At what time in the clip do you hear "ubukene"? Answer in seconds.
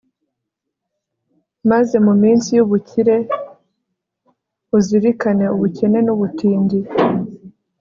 5.55-5.99